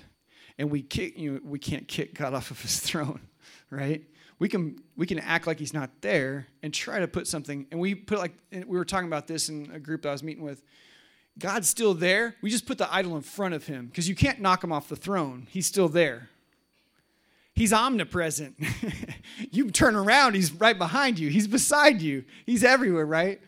and 0.58 0.70
we 0.70 0.82
kick, 0.82 1.18
you 1.18 1.32
know, 1.32 1.40
we 1.44 1.58
can't 1.58 1.86
kick 1.86 2.14
God 2.14 2.34
off 2.34 2.50
of 2.50 2.60
His 2.60 2.80
throne, 2.80 3.20
right? 3.70 4.02
We 4.38 4.48
can 4.48 4.78
we 4.96 5.06
can 5.06 5.18
act 5.18 5.46
like 5.46 5.58
He's 5.58 5.74
not 5.74 5.90
there 6.00 6.46
and 6.62 6.72
try 6.72 7.00
to 7.00 7.08
put 7.08 7.26
something, 7.26 7.66
and 7.70 7.80
we 7.80 7.94
put 7.94 8.18
like 8.18 8.32
we 8.52 8.78
were 8.78 8.84
talking 8.84 9.08
about 9.08 9.26
this 9.26 9.48
in 9.48 9.70
a 9.72 9.78
group 9.78 10.02
that 10.02 10.10
I 10.10 10.12
was 10.12 10.22
meeting 10.22 10.44
with. 10.44 10.62
God's 11.38 11.68
still 11.68 11.94
there. 11.94 12.34
We 12.42 12.50
just 12.50 12.66
put 12.66 12.78
the 12.78 12.92
idol 12.92 13.14
in 13.14 13.22
front 13.22 13.54
of 13.54 13.66
Him 13.66 13.86
because 13.86 14.08
you 14.08 14.14
can't 14.14 14.40
knock 14.40 14.64
Him 14.64 14.72
off 14.72 14.88
the 14.88 14.96
throne. 14.96 15.46
He's 15.50 15.66
still 15.66 15.88
there, 15.88 16.30
He's 17.58 17.72
omnipresent. 17.72 18.56
you 19.50 19.72
turn 19.72 19.96
around, 19.96 20.36
he's 20.36 20.52
right 20.52 20.78
behind 20.78 21.18
you, 21.18 21.28
he's 21.28 21.48
beside 21.48 22.00
you, 22.00 22.24
he's 22.46 22.62
everywhere, 22.62 23.04
right? 23.04 23.40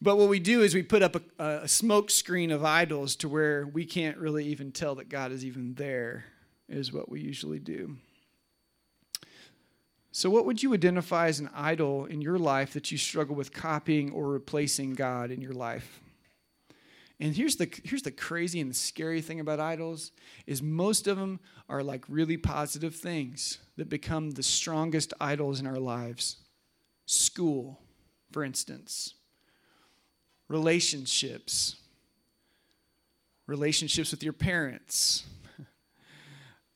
But 0.00 0.16
what 0.16 0.28
we 0.28 0.38
do 0.38 0.62
is 0.62 0.74
we 0.74 0.82
put 0.82 1.02
up 1.02 1.16
a, 1.38 1.44
a 1.62 1.68
smoke 1.68 2.10
screen 2.10 2.50
of 2.50 2.64
idols 2.64 3.16
to 3.16 3.28
where 3.28 3.66
we 3.66 3.84
can't 3.84 4.16
really 4.16 4.46
even 4.46 4.70
tell 4.70 4.94
that 4.96 5.08
God 5.08 5.32
is 5.32 5.44
even 5.44 5.74
there, 5.74 6.24
is 6.68 6.92
what 6.92 7.08
we 7.08 7.20
usually 7.20 7.58
do. 7.58 7.96
So, 10.12 10.30
what 10.30 10.46
would 10.46 10.62
you 10.62 10.72
identify 10.72 11.28
as 11.28 11.40
an 11.40 11.50
idol 11.54 12.06
in 12.06 12.20
your 12.20 12.38
life 12.38 12.72
that 12.72 12.90
you 12.90 12.98
struggle 12.98 13.34
with 13.34 13.52
copying 13.52 14.12
or 14.12 14.28
replacing 14.28 14.94
God 14.94 15.30
in 15.30 15.40
your 15.40 15.52
life? 15.52 16.00
And 17.20 17.34
here's 17.34 17.56
the 17.56 17.68
here's 17.84 18.02
the 18.02 18.12
crazy 18.12 18.60
and 18.60 18.70
the 18.70 18.74
scary 18.74 19.20
thing 19.20 19.40
about 19.40 19.58
idols 19.58 20.12
is 20.46 20.62
most 20.62 21.08
of 21.08 21.16
them 21.16 21.40
are 21.68 21.82
like 21.82 22.04
really 22.08 22.36
positive 22.36 22.94
things 22.94 23.58
that 23.76 23.88
become 23.88 24.30
the 24.30 24.42
strongest 24.42 25.12
idols 25.20 25.58
in 25.60 25.66
our 25.66 25.78
lives. 25.78 26.36
School, 27.06 27.80
for 28.30 28.44
instance. 28.44 29.14
Relationships. 30.48 31.76
Relationships 33.46 34.10
with 34.10 34.22
your 34.22 34.32
parents. 34.32 35.24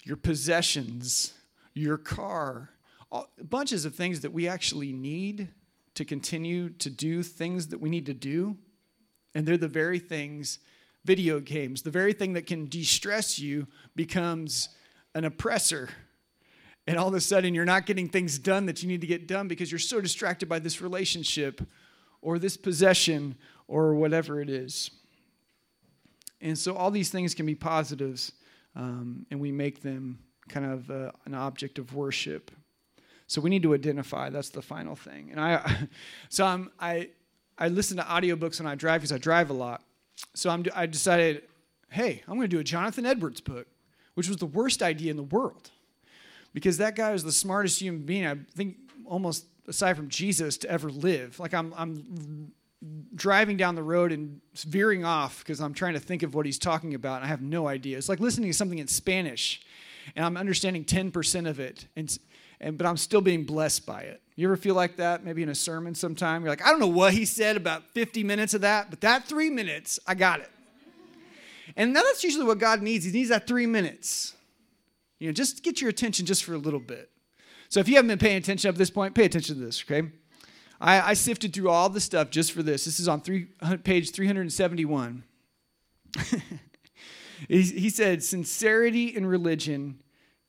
Your 0.05 0.17
possessions, 0.17 1.33
your 1.75 1.97
car, 1.97 2.71
all, 3.13 3.31
bunches 3.41 3.85
of 3.85 3.95
things 3.95 4.23
that 4.23 4.33
we 4.33 4.49
actually 4.49 4.93
need 4.93 5.47
to 5.95 6.05
continue 6.05 6.71
to 6.71 6.91
do 6.91 7.23
things 7.23 7.69
that 7.69 7.81
we 7.81 7.89
need 7.89 8.07
to 8.07 8.15
do 8.15 8.57
and 9.35 9.47
they're 9.47 9.57
the 9.57 9.69
very 9.69 9.99
things, 9.99 10.59
video 11.05 11.41
games, 11.41 11.83
the 11.83 11.91
very 11.91 12.13
thing 12.13 12.35
that 12.35 12.47
can 12.47 12.67
de 12.67 12.85
stress 12.85 13.39
you 13.39 13.67
becomes 13.97 14.69
an 15.15 15.25
oppressor. 15.25 15.89
And 16.87 16.97
all 16.99 17.09
of 17.09 17.15
a 17.15 17.21
sudden, 17.21 17.55
you're 17.55 17.65
not 17.65 17.87
getting 17.87 18.09
things 18.09 18.39
done 18.39 18.67
that 18.67 18.83
you 18.83 18.89
need 18.89 19.01
to 19.01 19.07
get 19.07 19.29
done 19.29 19.49
because 19.49 19.71
you're 19.71 19.79
so 19.79 20.01
distracted 20.01 20.49
by 20.49 20.59
this 20.59 20.81
relationship 20.81 21.63
or 22.21 22.39
this 22.39 22.57
possession 22.57 23.37
or 23.69 23.95
whatever 23.95 24.41
it 24.41 24.49
is. 24.49 24.91
And 26.41 26.59
so, 26.59 26.75
all 26.75 26.91
these 26.91 27.11
things 27.11 27.35
can 27.35 27.47
be 27.47 27.55
positives, 27.55 28.33
um, 28.75 29.27
and 29.31 29.41
we 29.41 29.53
make 29.53 29.83
them 29.83 30.19
kind 30.49 30.67
of 30.67 30.91
uh, 30.91 31.13
an 31.25 31.35
object 31.35 31.79
of 31.79 31.95
worship. 31.95 32.51
So 33.33 33.41
we 33.41 33.49
need 33.49 33.63
to 33.63 33.73
identify. 33.73 34.29
That's 34.29 34.51
the 34.51 34.61
final 34.61 34.95
thing. 34.95 35.31
And 35.31 35.41
I, 35.41 35.89
so 36.29 36.45
I'm, 36.45 36.71
I, 36.79 37.09
I 37.57 37.69
listen 37.69 37.97
to 37.97 38.03
audiobooks 38.03 38.61
when 38.61 38.67
I 38.67 38.75
drive 38.75 39.01
because 39.01 39.13
I 39.13 39.19
drive 39.19 39.49
a 39.49 39.55
lot. 39.55 39.83
So 40.35 40.51
I'm, 40.51 40.67
I 40.75 40.85
decided, 40.85 41.43
hey, 41.91 42.23
I'm 42.29 42.35
going 42.35 42.49
to 42.49 42.55
do 42.57 42.61
a 42.61 42.65
Jonathan 42.65 43.07
Edwards 43.07 43.41
book, 43.41 43.67
which 44.15 44.29
was 44.29 44.37
the 44.37 44.47
worst 44.47 44.83
idea 44.83 45.11
in 45.11 45.17
the 45.17 45.23
world. 45.23 45.71
Because 46.53 46.77
that 46.77 46.95
guy 46.95 47.13
was 47.13 47.25
the 47.25 47.33
smartest 47.33 47.81
human 47.81 48.03
being, 48.03 48.27
I 48.27 48.37
think, 48.55 48.77
almost 49.07 49.47
aside 49.67 49.97
from 49.97 50.09
Jesus, 50.09 50.59
to 50.59 50.71
ever 50.71 50.91
live. 50.91 51.41
Like 51.41 51.55
I'm, 51.55 51.73
I'm 51.77 52.53
driving 53.15 53.57
down 53.57 53.75
the 53.75 53.83
road 53.83 54.13
and 54.13 54.41
veering 54.55 55.05
off 55.05 55.39
because 55.39 55.61
I'm 55.61 55.75
trying 55.75 55.95
to 55.95 56.01
think 56.01 56.23
of 56.23 56.35
what 56.35 56.47
he's 56.47 56.59
talking 56.59 56.95
about, 56.95 57.17
and 57.17 57.25
I 57.25 57.29
have 57.29 57.43
no 57.43 57.69
idea. 57.69 57.99
It's 57.99 58.09
like 58.09 58.21
listening 58.21 58.51
to 58.51 58.57
something 58.57 58.79
in 58.79 58.89
Spanish, 58.89 59.63
and 60.17 60.25
I'm 60.25 60.37
understanding 60.37 60.85
10% 60.85 61.49
of 61.49 61.61
it. 61.61 61.87
And 61.97 62.19
and, 62.63 62.79
but 62.79 62.87
I'm 62.87 62.97
still 62.97 63.21
being 63.21 63.43
blessed 63.43 63.85
by 63.85 64.03
it. 64.03 64.23
You 64.37 64.47
ever 64.47 64.57
feel 64.57 64.77
like 64.77 64.97
that? 64.97 65.25
Maybe 65.25 65.43
in 65.43 65.49
a 65.49 65.55
sermon 65.55 65.95
sometime? 65.97 66.43
You're 66.43 66.51
like, 66.51 66.65
I 66.65 66.71
don't 66.71 66.79
know 66.79 66.87
what 66.87 67.13
he 67.13 67.25
said 67.25 67.57
about 67.57 67.83
50 67.91 68.23
minutes 68.23 68.55
of 68.55 68.61
that, 68.61 68.89
but 68.89 69.01
that 69.01 69.25
three 69.25 69.51
minutes, 69.51 69.99
I 70.07 70.15
got 70.15 70.41
it. 70.41 70.51
And 71.77 71.95
that's 71.95 72.23
usually 72.23 72.45
what 72.45 72.59
God 72.59 72.81
needs. 72.81 73.05
He 73.05 73.11
needs 73.11 73.31
that 73.31 73.49
three 73.49 73.67
minutes. 73.67 74.35
You 75.19 75.27
know, 75.27 75.33
just 75.33 75.65
get 75.65 75.81
your 75.81 75.91
attention 75.91 76.25
just 76.25 76.45
for 76.45 76.55
a 76.55 76.59
little 76.59 76.81
bit. 76.81 77.11
So 77.69 77.81
if 77.81 77.89
you 77.89 77.97
haven't 77.97 78.09
been 78.09 78.19
paying 78.19 78.37
attention 78.37 78.69
up 78.69 78.77
to 78.77 78.79
this 78.79 78.91
point, 78.91 79.15
pay 79.15 79.25
attention 79.25 79.57
to 79.57 79.61
this, 79.61 79.83
okay? 79.83 80.09
I, 80.83 81.11
I 81.11 81.15
sifted 81.15 81.55
through 81.55 81.71
all 81.71 81.89
the 81.89 82.01
stuff 82.01 82.31
just 82.31 82.51
for 82.51 82.63
this. 82.63 82.85
This 82.85 82.99
is 82.99 83.07
on 83.07 83.21
three, 83.21 83.47
page 83.85 84.11
371. 84.11 85.23
he, 87.49 87.63
he 87.63 87.89
said, 87.89 88.25
Sincerity 88.25 89.07
in 89.07 89.25
religion 89.25 90.01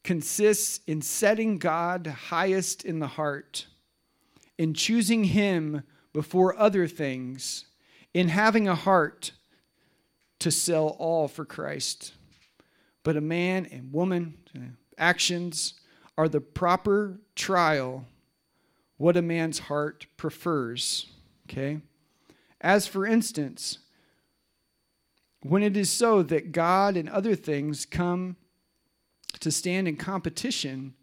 consists 0.04 0.80
in 0.88 1.04
setting 1.04 1.60
God 1.60 2.08
highest 2.08 2.84
in 2.84 2.98
the 2.98 3.08
heart, 3.08 3.68
in 4.58 4.74
choosing 4.74 5.26
Him 5.26 5.84
before 6.14 6.58
other 6.58 6.88
things, 6.88 7.66
in 8.12 8.30
having 8.30 8.68
a 8.68 8.76
heart 8.76 9.34
to 10.40 10.50
sell 10.50 10.96
all 10.98 11.28
for 11.28 11.46
Christ. 11.46 12.14
But 13.04 13.18
a 13.18 13.22
man 13.22 13.68
and 13.68 13.94
woman, 13.94 14.40
uh, 14.56 14.62
actions 14.98 15.76
are 16.18 16.28
the 16.28 16.42
proper 16.42 17.20
trial, 17.36 18.06
what 18.98 19.18
a 19.18 19.22
man's 19.22 19.60
heart 19.60 20.06
prefers. 20.18 21.08
Okay? 21.50 21.80
As 22.62 22.88
for 22.88 23.06
instance, 23.06 23.80
when 25.42 25.64
it 25.64 25.76
is 25.76 25.90
so 25.90 26.24
that 26.24 26.52
God 26.52 26.96
and 26.96 27.10
other 27.10 27.36
things 27.36 27.86
come 27.86 28.38
to 29.40 29.52
stand 29.52 29.88
in 29.88 29.98
competition, 29.98 30.94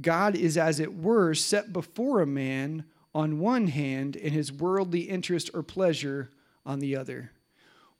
God 0.00 0.34
is, 0.34 0.56
as 0.56 0.80
it 0.80 0.96
were, 0.96 1.34
set 1.34 1.72
before 1.72 2.20
a 2.20 2.26
man 2.26 2.84
on 3.14 3.38
one 3.38 3.68
hand 3.68 4.16
and 4.16 4.32
his 4.32 4.52
worldly 4.52 5.00
interest 5.00 5.50
or 5.54 5.62
pleasure 5.62 6.30
on 6.64 6.80
the 6.80 6.96
other. 6.96 7.32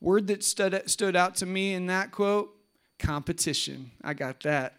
Word 0.01 0.27
that 0.27 0.45
stood, 0.45 0.89
stood 0.91 1.17
out 1.17 1.37
to 1.37 1.47
me 1.47 1.73
in 1.73 1.87
that 1.87 2.11
quote 2.11 2.55
competition. 2.99 3.91
I 4.03 4.15
got 4.15 4.41
that. 4.41 4.75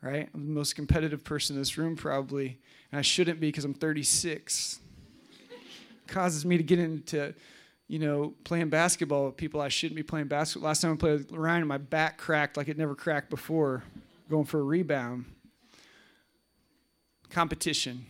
Right? 0.00 0.28
I'm 0.32 0.46
the 0.46 0.52
most 0.52 0.76
competitive 0.76 1.24
person 1.24 1.56
in 1.56 1.60
this 1.60 1.76
room, 1.76 1.96
probably. 1.96 2.58
And 2.92 2.98
I 2.98 3.02
shouldn't 3.02 3.40
be 3.40 3.48
because 3.48 3.64
I'm 3.64 3.74
36. 3.74 4.80
causes 6.06 6.44
me 6.44 6.56
to 6.56 6.62
get 6.62 6.78
into, 6.78 7.34
you 7.88 7.98
know, 7.98 8.34
playing 8.44 8.68
basketball 8.68 9.26
with 9.26 9.36
people 9.36 9.60
I 9.60 9.68
shouldn't 9.68 9.96
be 9.96 10.02
playing 10.02 10.28
basketball. 10.28 10.68
Last 10.68 10.82
time 10.82 10.92
I 10.92 10.96
played 10.96 11.18
with 11.18 11.32
Ryan, 11.32 11.66
my 11.66 11.78
back 11.78 12.18
cracked 12.18 12.56
like 12.56 12.68
it 12.68 12.78
never 12.78 12.94
cracked 12.94 13.28
before, 13.28 13.82
going 14.30 14.44
for 14.44 14.60
a 14.60 14.62
rebound. 14.62 15.24
Competition. 17.30 18.06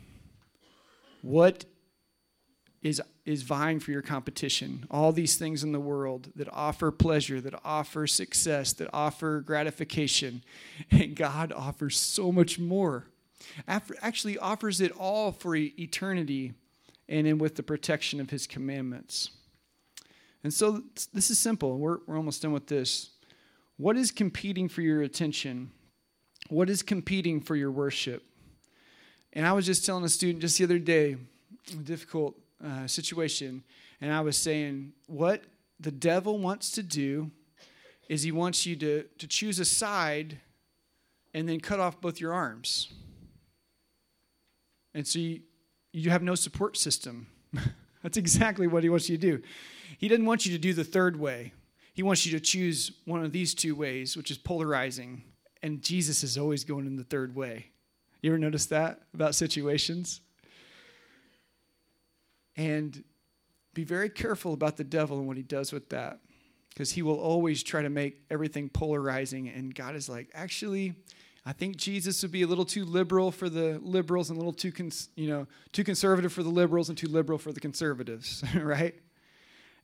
What 1.23 1.65
is 2.83 3.03
is 3.25 3.43
vying 3.43 3.81
for 3.81 3.91
your 3.91 4.03
competition. 4.03 4.87
All 4.91 5.13
these 5.13 5.37
things 5.37 5.63
in 5.63 5.73
the 5.73 5.81
world 5.81 6.31
that 6.37 6.49
offer 6.53 6.91
pleasure, 6.91 7.41
that 7.41 7.61
offer 7.65 8.07
success, 8.07 8.73
that 8.75 8.89
offer 8.93 9.41
gratification. 9.41 10.43
And 10.91 11.15
God 11.15 11.53
offers 11.53 11.99
so 11.99 12.33
much 12.33 12.59
more. 12.59 13.07
After, 13.67 13.95
Actually 14.01 14.39
offers 14.39 14.81
it 14.81 14.93
all 14.93 15.33
for 15.33 15.55
eternity 15.55 16.55
and 17.09 17.27
in 17.27 17.39
with 17.39 17.57
the 17.57 17.63
protection 17.63 18.21
of 18.21 18.31
his 18.31 18.47
commandments. 18.47 19.31
And 20.43 20.55
so 20.55 20.83
this 21.13 21.31
is 21.31 21.39
simple. 21.39 21.79
We're, 21.79 21.99
we're 22.07 22.17
almost 22.17 22.43
done 22.43 22.53
with 22.53 22.69
this. 22.69 23.11
What 23.77 23.97
is 23.97 24.11
competing 24.11 24.69
for 24.69 24.83
your 24.83 25.03
attention? 25.03 25.71
What 26.49 26.71
is 26.71 26.83
competing 26.83 27.41
for 27.41 27.57
your 27.57 27.71
worship? 27.71 28.25
And 29.33 29.47
I 29.47 29.53
was 29.53 29.67
just 29.67 29.85
telling 29.85 30.05
a 30.05 30.09
student 30.09 30.41
just 30.41 30.59
the 30.59 30.65
other 30.65 30.79
day, 30.79 31.17
difficult 31.77 32.37
uh, 32.65 32.87
situation, 32.87 33.63
and 34.01 34.13
I 34.13 34.21
was 34.21 34.37
saying, 34.37 34.93
what 35.07 35.45
the 35.81 35.91
devil 35.91 36.39
wants 36.39 36.71
to 36.73 36.83
do 36.83 37.31
is 38.09 38.23
he 38.23 38.33
wants 38.33 38.67
you 38.67 38.77
to, 38.77 39.05
to 39.19 39.27
choose 39.27 39.59
a 39.59 39.65
side 39.65 40.39
and 41.35 41.49
then 41.49 41.61
cut 41.61 41.79
off 41.79 42.01
both 42.01 42.21
your 42.21 42.33
arms. 42.33 42.93
And 44.95 45.07
so 45.07 45.19
you, 45.19 45.41
you 45.93 46.11
have 46.11 46.23
no 46.23 46.35
support 46.35 46.77
system. 46.77 47.27
That's 48.03 48.17
exactly 48.17 48.67
what 48.67 48.83
he 48.83 48.89
wants 48.89 49.09
you 49.09 49.19
to 49.19 49.21
do. 49.21 49.43
He 49.99 50.09
doesn't 50.09 50.25
want 50.25 50.47
you 50.47 50.53
to 50.53 50.59
do 50.59 50.73
the 50.73 50.85
third 50.85 51.19
way. 51.19 51.53
He 51.93 52.03
wants 52.03 52.25
you 52.25 52.33
to 52.33 52.41
choose 52.41 52.93
one 53.05 53.25
of 53.25 53.33
these 53.33 53.55
two 53.55 53.75
ways, 53.75 54.17
which 54.17 54.31
is 54.31 54.39
polarizing. 54.39 55.23
And 55.63 55.83
Jesus 55.83 56.23
is 56.23 56.39
always 56.39 56.65
going 56.65 56.87
in 56.87 56.97
the 56.97 57.05
third 57.05 57.35
way. 57.35 57.67
You 58.23 58.31
ever 58.31 58.39
notice 58.39 58.67
that 58.67 59.01
about 59.13 59.35
situations? 59.35 60.21
And 62.59 63.03
be 63.73 63.85
very 63.85 64.11
careful 64.11 64.53
about 64.53 64.77
the 64.77 64.85
devil 64.85 65.19
and 65.19 65.29
what 65.29 65.37
he 65.37 65.43
does 65.43 65.73
with 65.73 65.89
that. 65.91 66.19
Because 66.69 66.91
he 66.91 67.03
will 67.03 67.19
always 67.19 67.63
try 67.63 67.81
to 67.81 67.89
make 67.89 68.21
everything 68.31 68.69
polarizing. 68.69 69.49
And 69.49 69.75
God 69.75 69.95
is 69.95 70.09
like, 70.09 70.29
actually, 70.35 70.95
I 71.47 71.53
think 71.53 71.77
Jesus 71.77 72.21
would 72.23 72.33
be 72.33 72.43
a 72.43 72.47
little 72.47 72.65
too 72.65 72.85
liberal 72.85 73.31
for 73.31 73.49
the 73.49 73.79
liberals 73.83 74.31
and 74.31 74.37
a 74.37 74.41
little 74.41 74.53
too, 74.53 74.73
cons- 74.73 75.09
you 75.17 75.29
know, 75.29 75.47
too 75.73 75.85
conservative 75.85 76.33
for 76.33 76.43
the 76.43 76.51
liberals 76.51 76.89
and 76.89 76.99
too 76.99 77.09
liberal 77.09 77.39
for 77.39 77.53
the 77.53 77.61
conservatives, 77.61 78.45
right? 78.55 78.95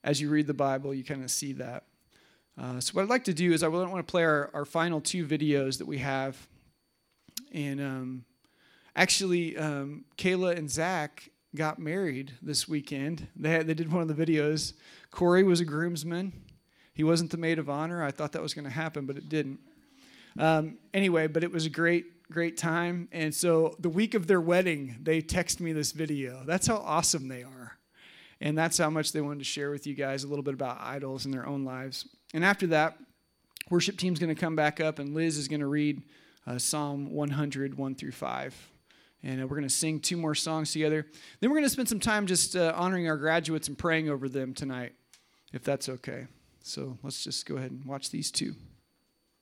As 0.02 0.20
you 0.20 0.28
read 0.28 0.46
the 0.46 0.54
Bible, 0.54 0.92
you 0.92 1.04
kind 1.04 1.24
of 1.24 1.30
see 1.30 1.52
that. 1.54 1.84
Uh, 2.60 2.80
so 2.80 2.92
what 2.92 3.02
I'd 3.02 3.08
like 3.08 3.24
to 3.24 3.34
do 3.34 3.52
is 3.52 3.62
I 3.62 3.68
want 3.68 3.96
to 3.96 4.02
play 4.02 4.24
our, 4.24 4.50
our 4.52 4.64
final 4.64 5.00
two 5.00 5.26
videos 5.26 5.78
that 5.78 5.86
we 5.86 5.98
have. 5.98 6.36
And 7.52 7.80
um, 7.80 8.24
actually, 8.94 9.56
um, 9.56 10.04
Kayla 10.18 10.56
and 10.56 10.70
Zach 10.70 11.30
got 11.54 11.78
married 11.78 12.32
this 12.42 12.68
weekend. 12.68 13.28
They, 13.36 13.50
had, 13.50 13.66
they 13.66 13.74
did 13.74 13.92
one 13.92 14.02
of 14.02 14.14
the 14.14 14.26
videos. 14.26 14.72
Corey 15.10 15.42
was 15.42 15.60
a 15.60 15.64
groomsman. 15.64 16.32
He 16.92 17.04
wasn't 17.04 17.30
the 17.30 17.36
maid 17.36 17.58
of 17.58 17.68
honor. 17.68 18.02
I 18.04 18.10
thought 18.10 18.32
that 18.32 18.42
was 18.42 18.54
going 18.54 18.64
to 18.64 18.70
happen, 18.70 19.06
but 19.06 19.16
it 19.16 19.28
didn't. 19.28 19.60
Um, 20.38 20.78
anyway, 20.92 21.26
but 21.26 21.44
it 21.44 21.52
was 21.52 21.66
a 21.66 21.70
great, 21.70 22.30
great 22.30 22.56
time. 22.56 23.08
And 23.12 23.34
so 23.34 23.76
the 23.78 23.88
week 23.88 24.14
of 24.14 24.26
their 24.26 24.40
wedding, 24.40 24.96
they 25.02 25.20
text 25.20 25.60
me 25.60 25.72
this 25.72 25.92
video. 25.92 26.42
That's 26.44 26.66
how 26.66 26.76
awesome 26.76 27.28
they 27.28 27.42
are. 27.42 27.78
And 28.40 28.58
that's 28.58 28.78
how 28.78 28.90
much 28.90 29.12
they 29.12 29.20
wanted 29.20 29.38
to 29.38 29.44
share 29.44 29.70
with 29.70 29.86
you 29.86 29.94
guys 29.94 30.24
a 30.24 30.28
little 30.28 30.42
bit 30.42 30.54
about 30.54 30.80
idols 30.80 31.24
in 31.24 31.30
their 31.32 31.46
own 31.46 31.64
lives. 31.64 32.08
And 32.32 32.44
after 32.44 32.66
that, 32.68 32.98
worship 33.70 33.96
team's 33.96 34.18
going 34.18 34.34
to 34.34 34.40
come 34.40 34.56
back 34.56 34.80
up, 34.80 34.98
and 34.98 35.14
Liz 35.14 35.38
is 35.38 35.48
going 35.48 35.60
to 35.60 35.66
read 35.66 36.02
uh, 36.46 36.58
Psalm 36.58 37.12
100, 37.12 37.78
1 37.78 37.94
through 37.94 38.12
5 38.12 38.70
and 39.24 39.42
uh, 39.42 39.46
we're 39.46 39.56
going 39.56 39.68
to 39.68 39.74
sing 39.74 39.98
two 39.98 40.16
more 40.16 40.34
songs 40.34 40.72
together. 40.72 41.06
Then 41.40 41.50
we're 41.50 41.56
going 41.56 41.64
to 41.64 41.70
spend 41.70 41.88
some 41.88 42.00
time 42.00 42.26
just 42.26 42.54
uh, 42.54 42.72
honoring 42.76 43.08
our 43.08 43.16
graduates 43.16 43.66
and 43.68 43.76
praying 43.76 44.10
over 44.10 44.28
them 44.28 44.54
tonight, 44.54 44.92
if 45.52 45.64
that's 45.64 45.88
okay. 45.88 46.26
So 46.62 46.98
let's 47.02 47.24
just 47.24 47.46
go 47.46 47.56
ahead 47.56 47.70
and 47.70 47.84
watch 47.84 48.10
these 48.10 48.30
two. 48.30 48.54